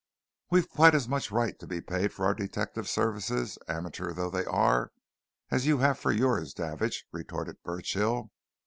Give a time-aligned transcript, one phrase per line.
[0.49, 4.45] "We've quite as much right to be paid for our detective services, amateur though they
[4.45, 4.91] are,
[5.51, 8.31] as you have for yours, Davidge," retorted Burchill.